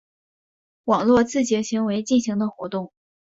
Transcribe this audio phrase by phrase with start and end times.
[0.85, 2.91] 网络自警行为进行的活动。